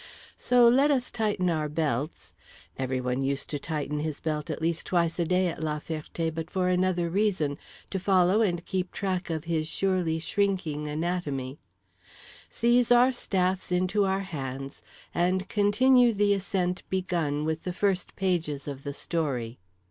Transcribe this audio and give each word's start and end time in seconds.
So 0.39 0.67
let 0.67 0.89
us 0.89 1.11
tighten 1.11 1.47
our 1.47 1.69
belts, 1.69 2.33
(everyone 2.75 3.21
used 3.21 3.51
to 3.51 3.59
tighten 3.59 3.99
his 3.99 4.19
belt 4.19 4.49
at 4.49 4.59
least 4.59 4.87
twice 4.87 5.19
a 5.19 5.25
day 5.25 5.45
at 5.47 5.61
La 5.61 5.77
Ferté, 5.79 6.33
but 6.33 6.49
for 6.49 6.69
another 6.69 7.07
reason—to 7.07 7.99
follow 7.99 8.41
and 8.41 8.65
keep 8.65 8.91
track 8.91 9.29
of 9.29 9.43
his 9.43 9.67
surely 9.67 10.17
shrinking 10.17 10.87
anatomy) 10.87 11.59
seize 12.49 12.91
our 12.91 13.11
staffs 13.11 13.71
into 13.71 14.03
our 14.03 14.21
hands, 14.21 14.81
and 15.13 15.47
continue 15.47 16.13
the 16.13 16.33
ascent 16.33 16.81
begun 16.89 17.45
with 17.45 17.61
the 17.61 17.71
first 17.71 18.15
pages 18.15 18.67
of 18.67 18.83
the 18.83 18.95
story. 18.95 19.59